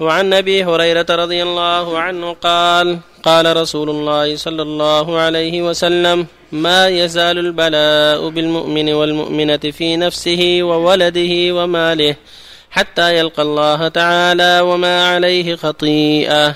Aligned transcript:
وعن 0.00 0.32
أبي 0.34 0.64
هريرة 0.64 1.06
رضي 1.10 1.42
الله 1.42 1.98
عنه 1.98 2.32
قال 2.32 2.98
قال 3.22 3.56
رسول 3.56 3.90
الله 3.90 4.36
صلى 4.36 4.62
الله 4.62 5.18
عليه 5.18 5.62
وسلم 5.62 6.26
ما 6.52 6.88
يزال 6.88 7.38
البلاء 7.38 8.28
بالمؤمن 8.28 8.92
والمؤمنة 8.92 9.56
في 9.56 9.96
نفسه 9.96 10.58
وولده 10.62 11.54
وماله 11.54 12.16
حتى 12.70 13.18
يلقى 13.18 13.42
الله 13.42 13.88
تعالى 13.88 14.60
وما 14.60 15.08
عليه 15.08 15.56
خطيئة 15.56 16.54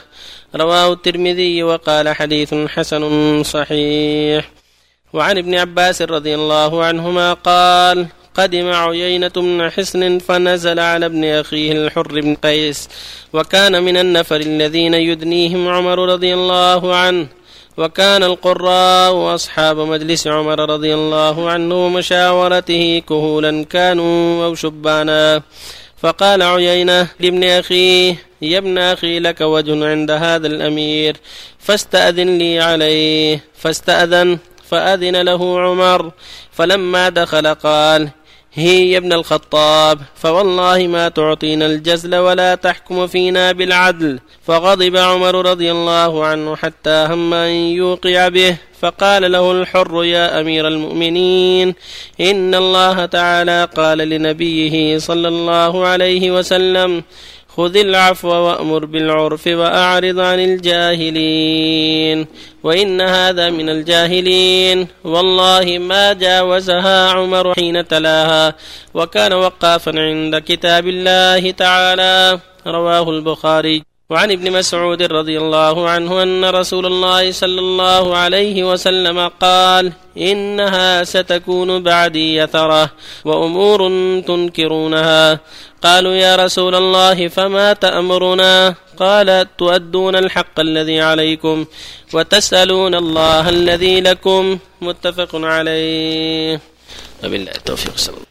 رواه 0.57 0.93
الترمذي 0.93 1.63
وقال 1.63 2.09
حديث 2.09 2.55
حسن 2.55 3.43
صحيح. 3.43 4.51
وعن 5.13 5.39
ابن 5.39 5.55
عباس 5.55 6.03
رضي 6.03 6.35
الله 6.35 6.85
عنهما 6.85 7.33
قال 7.33 8.07
قدم 8.35 8.73
عيينة 8.73 9.33
بن 9.37 9.71
حصن 9.71 10.19
فنزل 10.19 10.81
على 10.81 11.07
ابن 11.07 11.25
أخيه 11.25 11.73
الحر 11.73 12.21
بن 12.21 12.35
قيس 12.35 12.89
وكان 13.33 13.83
من 13.83 13.97
النفر 13.97 14.41
الذين 14.41 14.95
يدنيهم 14.95 15.69
عمر 15.69 15.99
رضي 15.99 16.35
الله 16.35 16.97
عنه 16.97 17.27
وكان 17.77 18.23
القراء 18.23 19.13
وأصحاب 19.13 19.79
مجلس 19.79 20.27
عمر 20.27 20.71
رضي 20.71 20.95
الله 20.95 21.51
عنه 21.51 21.87
ومشاورته 21.87 23.03
كهولا 23.09 23.65
كانوا 23.65 24.47
أو 24.47 24.55
شبانا. 24.55 25.43
فقال 26.03 26.43
عيينة 26.43 27.09
لابن 27.21 27.45
أخيه 27.45 28.17
يا 28.43 28.59
ابن 28.59 28.79
أخي 28.79 29.19
لك 29.19 29.41
وجه 29.41 29.91
عند 29.91 30.11
هذا 30.11 30.47
الأمير 30.47 31.17
فاستأذن 31.59 32.39
لي 32.39 32.61
عليه 32.61 33.45
فاستأذن 33.55 34.39
فأذن 34.71 35.17
له 35.17 35.61
عمر 35.61 36.11
فلما 36.53 37.09
دخل 37.09 37.55
قال 37.55 38.09
هي 38.55 38.91
يا 38.91 38.99
ابن 38.99 39.13
الخطاب 39.13 39.99
فوالله 40.15 40.87
ما 40.87 41.09
تعطينا 41.09 41.67
الجزل 41.67 42.15
ولا 42.15 42.55
تحكم 42.55 43.07
فينا 43.07 43.53
بالعدل. 43.53 44.19
فغضب 44.47 44.97
عمر 44.97 45.51
رضي 45.51 45.73
الله 45.73 46.25
عنه 46.25 46.57
حتى 46.57 47.07
هم 47.11 47.35
أن 47.35 47.51
يوقع 47.51 48.29
به 48.29 48.57
فقال 48.81 49.33
له 49.33 49.53
الحر 49.53 50.05
يا 50.05 50.41
أمير 50.41 50.69
المؤمنين 50.69 51.75
إن 52.21 52.55
الله 52.55 53.07
تعالى 53.07 53.69
قال 53.77 53.99
لنبيه 53.99 54.99
صلى 54.99 55.29
الله 55.29 55.87
عليه 55.87 56.31
وسلم 56.31 57.03
خذ 57.57 57.77
العفو 57.77 58.29
وأمر 58.29 58.85
بالعرف 58.85 59.47
وأعرض 59.47 60.19
عن 60.19 60.41
الجاهلين. 60.41 62.27
وإن 62.63 63.01
هذا 63.01 63.51
من 63.51 63.69
الجاهلين. 63.69 64.87
والله 65.05 65.79
ما 65.79 66.13
جاوزها 66.13 67.11
عمر 67.11 67.55
حين 67.55 67.89
تلاها 67.89 68.55
وكان 68.95 69.33
وقافا 69.33 69.93
عند 70.01 70.39
كتاب 70.39 70.89
الله 70.89 71.51
تعالى. 71.51 72.39
رواه 72.67 73.11
البخاري. 73.11 73.90
وعن 74.11 74.31
ابن 74.31 74.53
مسعود 74.53 75.03
رضي 75.03 75.39
الله 75.39 75.89
عنه 75.89 76.23
أن 76.23 76.45
رسول 76.45 76.87
الله 76.87 77.33
صلى 77.33 77.61
الله 77.61 78.17
عليه 78.17 78.73
وسلم 78.73 79.29
قال 79.39 79.93
إنها 80.19 81.05
ستكون 81.05 81.83
بعدي 81.83 82.37
يثرة 82.37 82.91
وأمور 83.25 83.81
تنكرونها. 84.27 85.41
قالوا 85.83 86.13
يا 86.13 86.37
رسول 86.37 86.75
الله 86.75 87.29
فما 87.29 87.73
تأمرنا؟ 87.73 88.75
قال 88.99 89.47
تؤدون 89.59 90.17
الحق 90.17 90.61
الذي 90.61 91.01
عليكم 91.01 91.65
وتسألون 92.15 92.95
الله 92.95 93.49
الذي 93.49 94.01
لكم. 94.01 94.59
متفق 94.83 95.31
عليه. 95.35 96.61
وبالله 97.25 97.51
التوفيق. 97.51 97.97
صلى 97.97 98.15
الله 98.15 98.27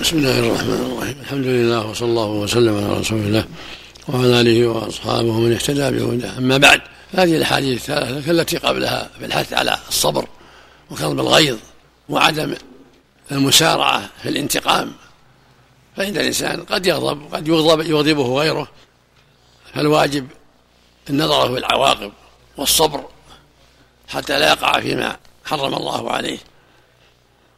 بسم 0.00 0.16
الله 0.18 0.38
الرحمن 0.38 0.80
الرحيم. 0.86 1.16
الحمد 1.20 1.46
لله 1.46 1.90
وصلى 1.90 2.08
الله 2.08 2.26
وسلم 2.26 2.74
على 2.76 3.00
رسول 3.00 3.18
الله. 3.18 3.44
وعلى 4.08 4.40
آله 4.40 4.66
وأصحابه 4.66 5.32
من 5.32 5.52
اهتدى 5.52 5.90
بهداه 5.90 6.38
أما 6.38 6.56
بعد 6.56 6.80
هذه 7.12 7.36
الأحاديث 7.36 7.90
الثلاثه 7.90 8.26
كالتي 8.26 8.56
قبلها 8.56 9.10
في 9.18 9.24
الحث 9.24 9.52
على 9.52 9.78
الصبر 9.88 10.28
وكظم 10.90 11.20
الغيظ 11.20 11.56
وعدم 12.08 12.54
المسارعة 13.32 14.10
في 14.22 14.28
الانتقام 14.28 14.92
فإن 15.96 16.16
الإنسان 16.16 16.62
قد 16.62 16.86
يغضب 16.86 17.34
قد 17.34 17.48
يغضب 17.48 17.80
يغضبه 17.80 18.38
غيره 18.40 18.68
فالواجب 19.74 20.26
النظر 21.10 21.52
في 21.52 21.58
العواقب 21.58 22.12
والصبر 22.56 23.04
حتى 24.08 24.38
لا 24.38 24.48
يقع 24.48 24.80
فيما 24.80 25.16
حرم 25.44 25.74
الله 25.74 26.10
عليه. 26.10 26.38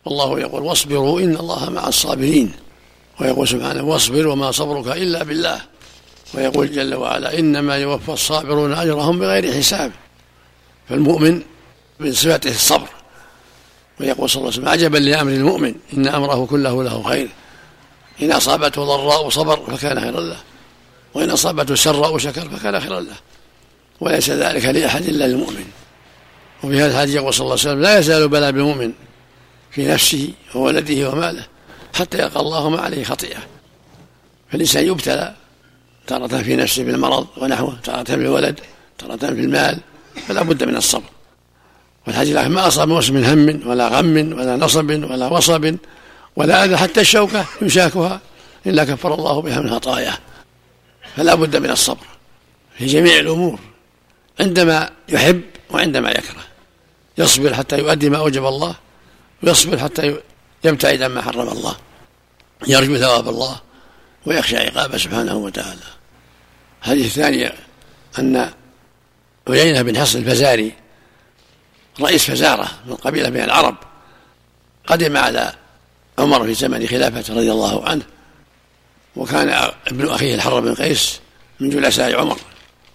والله 0.04 0.40
يقول 0.40 0.62
واصبروا 0.62 1.20
إن 1.20 1.36
الله 1.36 1.70
مع 1.70 1.88
الصابرين. 1.88 2.52
ويقول 3.20 3.48
سبحانه 3.48 3.82
واصبر 3.82 4.26
وما 4.26 4.50
صبرك 4.50 4.96
إلا 4.96 5.22
بالله. 5.24 5.60
ويقول 6.34 6.72
جل 6.72 6.94
وعلا 6.94 7.38
إنما 7.38 7.76
يوفى 7.76 8.12
الصابرون 8.12 8.72
أجرهم 8.72 9.18
بغير 9.18 9.52
حساب. 9.52 9.92
فالمؤمن 10.88 11.42
من 12.00 12.12
صفته 12.12 12.50
الصبر. 12.50 12.88
ويقول 14.00 14.30
صلى 14.30 14.40
الله 14.40 14.52
عليه 14.52 14.60
وسلم 14.60 14.68
عجبا 14.68 14.98
لأمر 14.98 15.32
المؤمن 15.32 15.74
إن 15.92 16.08
أمره 16.08 16.46
كله 16.46 16.84
له 16.84 17.02
خير. 17.02 17.28
إن 18.22 18.32
أصابته 18.32 18.84
ضراء 18.84 19.28
صبر 19.28 19.76
فكان 19.76 20.00
خيرا 20.00 20.20
له. 20.20 20.36
وإن 21.14 21.30
أصابته 21.30 21.74
سراء 21.74 22.18
شكر 22.18 22.48
فكان 22.48 22.80
خيرا 22.80 23.00
له. 23.00 23.16
وليس 24.00 24.30
ذلك 24.30 24.64
لأحد 24.64 25.04
إلا 25.04 25.24
للمؤمن 25.24 25.64
وفي 26.64 26.80
هذا 26.80 26.92
الحديث 26.92 27.14
يقول 27.14 27.34
صلى 27.34 27.44
الله 27.44 27.58
عليه 27.60 27.62
وسلم 27.62 27.82
لا 27.82 27.98
يزال 27.98 28.28
بلاء 28.28 28.50
بالمؤمن 28.50 28.92
في 29.70 29.88
نفسه 29.88 30.28
وولده 30.54 31.10
وماله 31.10 31.46
حتى 31.94 32.18
يلقى 32.18 32.40
الله 32.40 32.68
ما 32.70 32.80
عليه 32.80 33.04
خطيئة. 33.04 33.38
فالإنسان 34.52 34.86
يبتلى 34.86 35.34
تارة 36.08 36.42
في 36.42 36.56
نفسه 36.56 36.84
بالمرض 36.84 37.26
ونحوه 37.36 37.78
تارة 37.84 38.04
في 38.04 38.14
الولد 38.14 38.60
تارة 38.98 39.16
في 39.16 39.40
المال 39.40 39.78
فلا 40.28 40.42
بد 40.42 40.64
من 40.64 40.76
الصبر. 40.76 41.10
والحديث 42.06 42.36
ما 42.36 42.66
أصاب 42.66 42.88
موسم 42.88 43.14
من 43.14 43.24
هم 43.24 43.68
ولا 43.68 43.88
غم 43.88 44.16
ولا 44.16 44.56
نصب 44.56 44.90
ولا 44.90 45.26
وصب 45.26 45.76
ولا 46.36 46.64
أذى 46.64 46.76
حتى 46.76 47.00
الشوكة 47.00 47.44
يشاكها 47.62 48.20
إلا 48.66 48.84
كفر 48.84 49.14
الله 49.14 49.42
بها 49.42 49.60
من 49.60 49.70
خطاياه. 49.70 50.18
فلا 51.16 51.34
بد 51.34 51.56
من 51.56 51.70
الصبر 51.70 52.06
في 52.78 52.86
جميع 52.86 53.18
الأمور 53.18 53.58
عندما 54.40 54.90
يحب 55.08 55.42
وعندما 55.70 56.10
يكره. 56.10 56.44
يصبر 57.18 57.54
حتى 57.54 57.78
يؤدي 57.78 58.10
ما 58.10 58.18
أوجب 58.18 58.46
الله 58.46 58.74
ويصبر 59.42 59.78
حتى 59.78 60.16
يبتعد 60.64 61.02
عما 61.02 61.22
حرم 61.22 61.48
الله 61.48 61.76
يرجو 62.66 62.96
ثواب 62.96 63.28
الله 63.28 63.60
ويخشى 64.26 64.56
عقابه 64.56 64.98
سبحانه 64.98 65.36
وتعالى. 65.36 65.97
الحديث 66.82 67.06
الثاني 67.06 67.52
أن 68.18 68.50
عيينة 69.48 69.82
بن 69.82 69.98
حصن 69.98 70.18
الفزاري 70.18 70.72
رئيس 72.00 72.30
فزارة 72.30 72.68
من 72.86 72.94
قبيلة 72.94 73.30
من 73.30 73.40
العرب 73.40 73.76
قدم 74.86 75.16
على 75.16 75.54
عمر 76.18 76.44
في 76.44 76.54
زمن 76.54 76.86
خلافته 76.86 77.34
رضي 77.34 77.52
الله 77.52 77.88
عنه 77.88 78.02
وكان 79.16 79.70
ابن 79.86 80.08
أخيه 80.08 80.34
الحر 80.34 80.60
بن 80.60 80.74
قيس 80.74 81.20
من 81.60 81.70
جلساء 81.70 82.20
عمر 82.20 82.38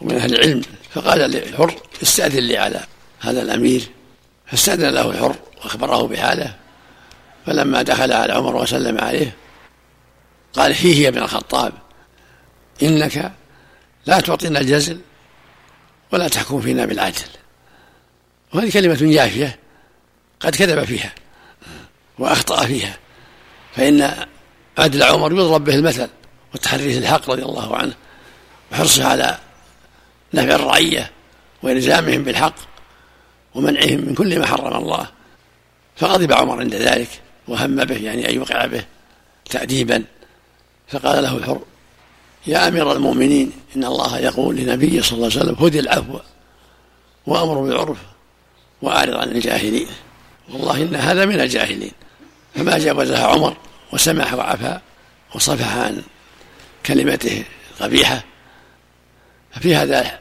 ومن 0.02 0.16
أهل 0.16 0.36
العلم 0.36 0.62
فقال 0.94 1.20
للحر 1.20 1.76
استأذن 2.04 2.44
لي 2.44 2.58
على 2.58 2.80
هذا 3.20 3.42
الأمير 3.42 3.90
فاستأذن 4.46 4.90
له 4.90 5.10
الحر 5.10 5.36
وأخبره 5.58 6.08
بحاله 6.08 6.56
فلما 7.46 7.82
دخل 7.82 8.12
على 8.12 8.34
عمر 8.34 8.56
وسلم 8.56 8.98
عليه 9.00 9.36
قال 10.54 10.76
فيه 10.76 11.04
يا 11.04 11.10
ابن 11.10 11.18
الخطاب 11.18 11.74
إنك 12.84 13.32
لا 14.06 14.20
تعطينا 14.20 14.60
الجزل 14.60 15.00
ولا 16.12 16.28
تحكم 16.28 16.62
فينا 16.62 16.86
بالعدل. 16.86 17.22
وهذه 18.54 18.72
كلمة 18.72 19.14
جافية 19.14 19.60
قد 20.40 20.56
كذب 20.56 20.84
فيها 20.84 21.14
وأخطأ 22.20 22.66
فيها. 22.66 22.98
فإن 23.76 24.26
عدل 24.78 25.04
عمر 25.04 25.32
يضرب 25.32 25.64
به 25.64 25.76
المثل 25.76 26.10
وتحريه 26.54 26.98
الحق 26.98 27.30
رضي 27.30 27.44
الله 27.44 27.78
عنه 27.78 27.94
وحرصه 28.72 29.06
على 29.06 29.38
نفع 30.34 30.56
الرعية 30.56 31.12
وإلزامهم 31.64 32.24
بالحق 32.24 32.56
ومنعهم 33.56 34.02
من 34.02 34.16
كل 34.16 34.40
ما 34.40 34.46
حرم 34.46 34.76
الله. 34.76 35.08
فغضب 35.96 36.34
عمر 36.34 36.60
عند 36.60 36.76
ذلك 36.76 37.10
وهم 37.48 37.76
به 37.76 37.98
يعني 37.98 38.30
أن 38.30 38.36
يوقع 38.36 38.66
به 38.66 38.86
تأديبا. 39.50 40.04
فقال 40.88 41.24
له 41.24 41.38
الحر 41.38 41.62
يا 42.48 42.68
أمير 42.68 42.92
المؤمنين 42.92 43.52
إن 43.76 43.86
الله 43.86 44.20
يقول 44.20 44.56
لنبيه 44.56 45.02
صلى 45.02 45.16
الله 45.16 45.30
عليه 45.32 45.42
وسلم 45.42 45.56
خذ 45.56 45.76
العفو 45.76 46.20
وأمر 47.26 47.62
بالعرف 47.62 47.98
وأعرض 48.82 49.14
عن 49.14 49.32
الجاهلين 49.32 49.88
والله 50.50 50.82
إن 50.82 50.96
هذا 50.96 51.26
من 51.26 51.40
الجاهلين. 51.40 51.92
فما 52.56 52.78
جاوزها 52.78 53.28
عمر 53.28 53.58
وسمح 53.94 54.34
وعفى 54.34 54.80
وصفح 55.36 55.78
عن 55.78 56.04
كلمته 56.86 57.44
القبيحة. 57.72 58.24
ففي 59.52 59.76
هذا 59.76 60.20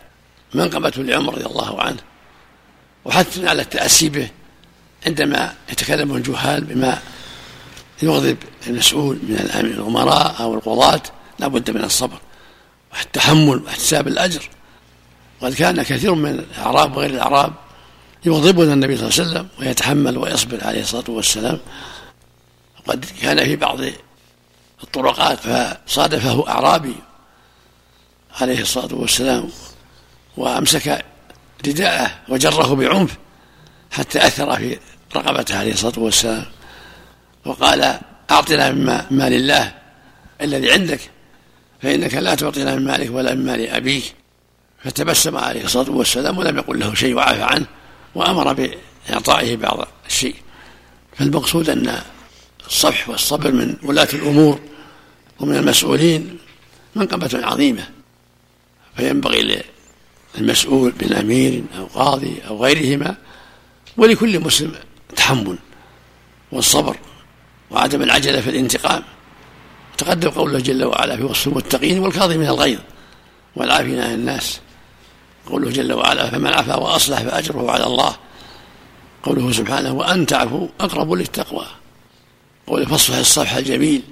منقبة 0.55 0.93
لعمر 0.97 1.35
رضي 1.35 1.47
الله 1.47 1.83
عنه. 1.83 2.01
وحث 3.05 3.45
على 3.45 3.63
التأسي 3.63 4.09
به 4.09 4.29
عندما 5.07 5.55
يتكلم 5.73 6.17
الجهال 6.17 6.65
بما 6.65 6.99
يغضب 8.03 8.37
المسؤول 8.67 9.19
من 9.23 9.35
الأمراء 9.61 10.37
أو 10.41 10.55
القضاة. 10.55 11.03
لا 11.43 11.49
بد 11.49 11.71
من 11.71 11.85
الصبر 11.85 12.19
والتحمل 12.93 13.63
واحتساب 13.63 14.09
الأجر. 14.09 14.49
وقد 15.41 15.55
كان 15.55 15.83
كثير 15.83 16.15
من 16.15 16.31
الأعراب 16.31 16.97
وغير 16.97 17.11
الأعراب 17.11 17.53
يغضبون 18.25 18.73
النبي 18.73 18.97
صلى 18.97 19.09
الله 19.09 19.21
عليه 19.21 19.31
وسلم 19.31 19.49
ويتحمل 19.59 20.19
ويصبر 20.19 20.65
عليه 20.65 20.81
الصلاة 20.81 21.05
والسلام. 21.09 21.61
وقد 22.79 23.05
كان 23.23 23.45
في 23.45 23.57
بعض 23.57 23.79
الطرقات 24.83 25.39
فصادفه 25.41 26.49
أعرابي 26.49 26.95
عليه 28.41 28.61
الصلاة 28.61 28.95
والسلام 28.95 29.49
وأمسك 30.37 31.05
رداءه 31.67 32.11
وجره 32.29 32.75
بعنف 32.75 33.17
حتى 33.91 34.27
أثر 34.27 34.57
في 34.57 34.79
رقبته 35.17 35.59
عليه 35.59 35.73
الصلاة 35.73 35.99
والسلام. 35.99 36.47
وقال 37.45 37.99
أعطنا 38.31 38.71
من 38.71 38.85
مال 39.11 39.33
الله 39.33 39.73
الذي 40.41 40.73
عندك. 40.73 41.12
فإنك 41.83 42.15
لا 42.15 42.35
تعطينا 42.35 42.77
من 42.77 42.85
مالك 42.85 43.11
ولا 43.11 43.35
من 43.35 43.47
مال 43.47 43.69
أبيك. 43.69 44.15
فتبسم 44.85 45.37
عليه 45.37 45.65
الصلاة 45.65 45.91
والسلام 45.91 46.39
ولم 46.39 46.57
يقل 46.59 46.79
له 46.79 46.95
شيء 46.95 47.15
وعفى 47.15 47.43
عنه 47.43 47.67
وأمر 48.15 48.53
بإعطائه 48.53 49.57
بعض 49.57 49.89
الشيء. 50.07 50.35
فالمقصود 51.17 51.71
أن 51.71 51.99
الصفح 52.67 53.09
والصبر 53.09 53.53
من 53.53 53.77
ولاة 53.83 54.09
الأمور 54.13 54.61
ومن 55.41 55.57
المسؤولين 55.57 56.39
منقبة 56.95 57.47
عظيمة. 57.47 57.89
فينبغي 58.97 59.63
للمسؤول 60.39 60.93
من 61.03 61.13
أمير 61.13 61.63
أو 61.79 61.87
قاضي 61.87 62.37
أو 62.49 62.65
غيرهما 62.65 63.17
ولكل 63.97 64.41
مسلم 64.41 64.73
التحمل 65.11 65.59
والصبر 66.53 66.97
وعدم 67.71 68.03
العجلة 68.03 68.41
في 68.41 68.51
الانتقام. 68.51 69.03
تقدم 69.99 70.31
قوله 70.31 70.59
جل 70.59 70.85
وعلا 70.85 71.17
في 71.17 71.23
وصف 71.23 71.47
المتقين 71.47 71.99
والكاظمين 71.99 72.49
الغيظ 72.49 72.79
والعافين 73.57 74.01
عن 74.01 74.15
الناس. 74.15 74.61
قوله 75.47 75.71
جل 75.71 75.93
وعلا 75.93 76.31
فمن 76.31 76.47
عفا 76.47 76.77
وأصلح 76.77 77.23
فأجره 77.23 77.71
على 77.71 77.87
الله. 77.87 78.17
قوله 79.23 79.53
سبحانه 79.53 79.93
وأن 79.93 80.27
تعفوا 80.27 80.69
أقرب 80.81 81.13
للتقوى. 81.13 81.67
قوله 82.67 82.87
فاصفح 82.87 83.17
الصفح 83.17 83.55
الجميل. 83.55 84.03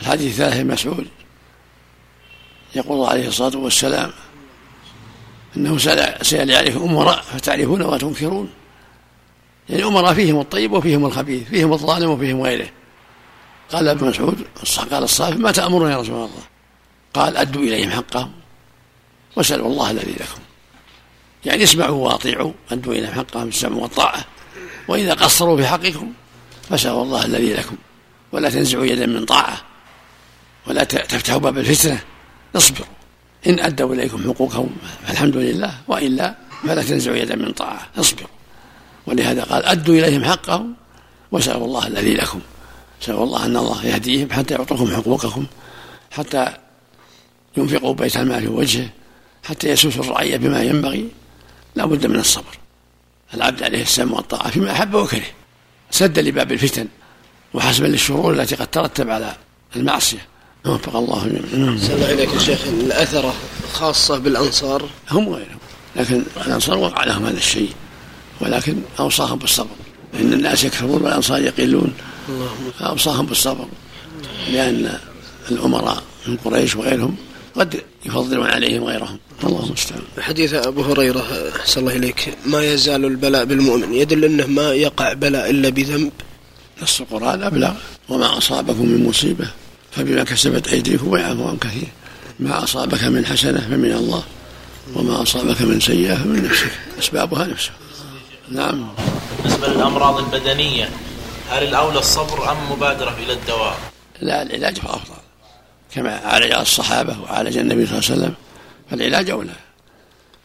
الحديث 0.00 0.40
الثالث 0.40 0.72
مسعود. 0.72 1.06
يقول 2.74 3.08
عليه 3.08 3.28
الصلاة 3.28 3.58
والسلام 3.58 4.10
إنه 5.56 5.78
سيلي 6.22 6.56
عليكم 6.56 6.82
أمراء 6.82 7.22
فتعرفون 7.22 7.82
وتنكرون. 7.82 8.50
يعني 9.68 9.84
أمراء 9.84 10.14
فيهم 10.14 10.40
الطيب 10.40 10.72
وفيهم 10.72 11.06
الخبيث 11.06 11.48
فيهم 11.48 11.72
الظالم 11.72 12.10
وفيهم 12.10 12.42
غيره. 12.42 12.68
قال 13.72 13.88
ابن 13.88 14.08
مسعود 14.08 14.46
قال 14.90 15.02
الصافي 15.02 15.38
ما 15.38 15.52
تأمرون 15.52 15.90
يا 15.90 15.96
رسول 15.96 16.14
الله؟ 16.14 16.42
قال 17.14 17.36
أدوا 17.36 17.62
إليهم 17.62 17.90
حقهم 17.90 18.32
واسألوا 19.36 19.66
الله 19.66 19.90
الذي 19.90 20.12
لكم. 20.12 20.40
يعني 21.44 21.62
اسمعوا 21.62 22.08
وأطيعوا 22.08 22.52
أدوا 22.70 22.92
إليهم 22.92 23.12
حقهم 23.12 23.44
بالسمع 23.44 23.76
والطاعة 23.76 24.24
وإذا 24.88 25.14
قصروا 25.14 25.56
في 25.56 25.66
حقكم 25.66 26.12
فاسألوا 26.68 27.02
الله 27.02 27.24
الذي 27.24 27.54
لكم. 27.54 27.76
ولا 28.32 28.50
تنزعوا 28.50 28.84
يدا 28.84 29.06
من 29.06 29.24
طاعة. 29.24 29.60
ولا 30.66 30.84
تفتحوا 30.84 31.38
باب 31.40 31.58
الفتنة. 31.58 32.00
اصبروا. 32.56 32.86
إن 33.46 33.60
أدوا 33.60 33.94
إليكم 33.94 34.32
حقوقهم 34.32 34.76
فالحمد 35.06 35.36
لله. 35.36 35.74
وإلا 35.88 36.34
فلا 36.62 36.82
تنزعوا 36.82 37.16
يدا 37.16 37.36
من 37.36 37.52
طاعة. 37.52 37.88
اصبروا. 37.96 38.28
ولهذا 39.06 39.44
قال 39.44 39.64
أدوا 39.64 39.94
إليهم 39.94 40.24
حقهم 40.24 40.74
واسألوا 41.32 41.66
الله 41.66 41.86
الذي 41.86 42.14
لكم. 42.14 42.40
نسأل 43.02 43.14
الله 43.14 43.46
أن 43.46 43.56
الله 43.56 43.86
يهديهم 43.86 44.32
حتى 44.32 44.54
يعطوكم 44.54 44.96
حقوقكم 44.96 45.46
حتى 46.10 46.52
ينفقوا 47.56 47.94
بيت 47.94 48.16
المال 48.16 48.40
في 48.40 48.48
وجهه 48.48 48.88
حتى 49.44 49.68
يسوسوا 49.68 50.04
الرعية 50.04 50.36
بما 50.36 50.62
ينبغي 50.62 51.08
لا 51.74 51.86
بد 51.86 52.06
من 52.06 52.18
الصبر. 52.18 52.58
العبد 53.34 53.62
عليه 53.62 53.82
السلام 53.82 54.12
والطاعة 54.12 54.50
فيما 54.50 54.72
أحب 54.72 54.94
وكره 54.94 55.22
سدا 55.90 56.22
لباب 56.22 56.52
الفتن 56.52 56.88
وحسبا 57.54 57.86
للشرور 57.86 58.32
التي 58.32 58.54
قد 58.54 58.66
ترتب 58.66 59.10
على 59.10 59.36
المعصية. 59.76 60.26
وفق 60.66 60.96
الله 60.96 61.26
جميعا. 61.26 61.76
الله 61.94 62.12
إليك 62.12 62.34
يا 62.34 62.38
شيخ 62.38 62.66
الأثرة 62.66 63.34
خاصة 63.72 64.18
بالأنصار؟ 64.18 64.88
هم 65.10 65.28
غيرهم 65.28 65.58
لكن 65.96 66.22
الأنصار 66.46 66.78
وقع 66.78 67.04
لهم 67.04 67.26
هذا 67.26 67.36
الشيء 67.38 67.70
ولكن 68.40 68.76
أوصاهم 68.98 69.38
بالصبر. 69.38 69.76
إن 70.14 70.32
الناس 70.32 70.64
يكفرون 70.64 71.02
والأنصار 71.02 71.42
يقلون. 71.42 71.94
فأوصاهم 72.78 73.26
بالصبر 73.26 73.66
لأن 74.52 74.98
الأمراء 75.50 76.02
من 76.26 76.36
قريش 76.36 76.76
وغيرهم 76.76 77.16
قد 77.56 77.82
يفضلون 78.06 78.46
عليهم 78.46 78.84
غيرهم. 78.84 79.18
الله 79.44 79.66
المستعان 79.66 80.02
حديث 80.20 80.54
أبو 80.54 80.82
هريرة 80.82 81.50
أحسن 81.60 81.80
الله 81.80 81.96
إليك 81.96 82.34
ما 82.46 82.64
يزال 82.64 83.04
البلاء 83.04 83.44
بالمؤمن 83.44 83.94
يدل 83.94 84.24
أنه 84.24 84.46
ما 84.46 84.72
يقع 84.72 85.12
بلاء 85.12 85.50
إلا 85.50 85.68
بذنب. 85.68 86.12
نص 86.82 87.00
القرآن 87.00 87.42
أبلغ 87.42 87.72
وما 88.08 88.38
أصابكم 88.38 88.86
من 88.86 89.06
مصيبة 89.08 89.46
فبما 89.92 90.24
كسبت 90.24 90.68
أيديكم 90.68 91.08
ويعفو 91.08 91.48
عن 91.48 91.56
كثير. 91.56 91.88
ما 92.40 92.64
أصابك 92.64 93.04
من 93.04 93.26
حسنة 93.26 93.60
فمن 93.60 93.92
الله 93.92 94.22
وما 94.94 95.22
أصابك 95.22 95.62
من 95.62 95.80
سيئة 95.80 96.14
فمن 96.14 96.44
نفسك 96.44 96.72
أسبابها 96.98 97.46
نفسك 97.46 97.72
نعم. 98.48 98.88
بالنسبة 99.42 99.68
للأمراض 99.68 100.18
البدنية 100.18 100.88
هل 101.52 101.62
الأولى 101.62 101.98
الصبر 101.98 102.52
أم 102.52 102.72
مبادرة 102.72 103.16
إلى 103.24 103.32
الدواء؟ 103.32 103.78
لا 104.20 104.42
العلاج 104.42 104.78
هو 104.84 104.90
أفضل. 104.90 105.16
كما 105.94 106.16
عالج 106.16 106.52
الصحابة 106.52 107.20
وعالج 107.22 107.56
النبي 107.58 107.86
صلى 107.86 107.98
الله 107.98 108.10
عليه 108.10 108.22
وسلم 108.22 108.34
فالعلاج 108.90 109.30
أولى. 109.30 109.52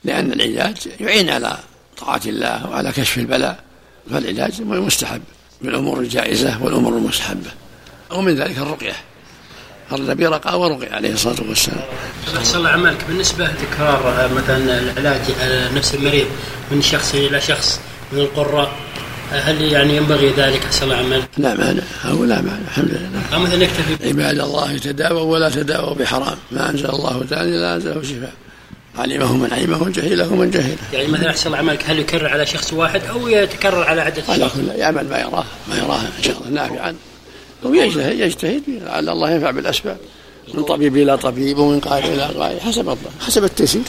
لأن 0.03 0.33
العلاج 0.33 0.77
يعين 0.99 1.29
على 1.29 1.57
طاعة 1.97 2.21
الله 2.25 2.69
وعلى 2.69 2.91
كشف 2.91 3.17
البلاء 3.17 3.59
فالعلاج 4.11 4.61
مستحب 4.61 5.21
بالأمور 5.61 5.99
الجائزة 5.99 6.63
والأمور 6.63 6.93
المستحبة. 6.93 7.51
ومن 8.11 8.35
ذلك 8.35 8.57
الرقية. 8.57 8.95
النبي 9.91 10.27
رقى 10.27 10.59
ورقي 10.59 10.95
عليه 10.95 11.13
الصلاة 11.13 11.47
والسلام. 11.49 11.83
أحسن 12.37 12.57
الله 12.57 12.69
عملك 12.69 13.05
بالنسبة 13.07 13.47
تكرار 13.47 14.29
مثلا 14.33 14.79
العلاج 14.79 15.21
على 15.41 15.69
نفس 15.73 15.95
المريض 15.95 16.27
من 16.71 16.81
شخص 16.81 17.15
إلى 17.15 17.41
شخص 17.41 17.79
من 18.11 18.19
القراء 18.19 18.71
هل 19.31 19.61
يعني 19.61 19.97
ينبغي 19.97 20.29
ذلك 20.29 20.65
أحسن 20.65 20.83
الله 20.83 20.95
عملك؟ 20.95 21.29
لا 21.37 21.55
مانع 21.55 21.83
أو 22.05 22.23
لا 22.23 22.41
مانع 22.41 22.57
الحمد 22.67 22.89
لله. 22.89 23.21
أو 23.33 23.39
مثلا 23.39 23.63
يكتفي 23.63 24.07
عباد 24.07 24.39
الله 24.39 24.77
تداووا 24.77 25.21
ولا 25.21 25.49
تداووا 25.49 25.93
بحرام، 25.93 26.37
ما 26.51 26.69
أنزل 26.69 26.89
الله 26.89 27.25
تعالى 27.29 27.49
الا 27.49 27.75
أنزله 27.75 28.03
شفاء. 28.03 28.33
علمه 28.97 29.37
من 29.37 29.53
علمه 29.53 29.89
جهله 29.89 30.35
من 30.35 30.51
جهله. 30.51 30.77
يعني 30.93 31.07
مثلا 31.07 31.29
أحسن 31.29 31.47
الله 31.47 31.57
عملك 31.57 31.83
هل 31.85 31.99
يكرر 31.99 32.27
على 32.27 32.45
شخص 32.45 32.73
واحد 32.73 33.01
أو 33.05 33.27
يتكرر 33.27 33.83
على 33.83 34.01
عده 34.01 34.21
اشخاص؟ 34.21 34.39
على 34.39 34.49
كل 34.49 34.79
يعمل 34.79 35.09
ما 35.09 35.19
يراه 35.19 35.45
ما 35.69 35.77
يراه 35.77 35.99
إن 35.99 36.23
شاء 36.23 36.37
الله 36.37 36.49
نافعا 36.49 36.95
ويجتهد 37.63 38.19
يجتهد 38.19 38.63
لعل 38.67 39.09
الله 39.09 39.31
ينفع 39.31 39.51
بالأسباب 39.51 39.97
من 40.53 40.63
طبيب 40.63 40.97
إلى 40.97 41.17
طبيب 41.17 41.57
ومن 41.57 41.79
قائد 41.79 42.05
إلى 42.05 42.23
قائد 42.23 42.59
حسب 42.59 42.81
الله 42.81 42.97
حسب 43.27 43.43
التيسير 43.43 43.81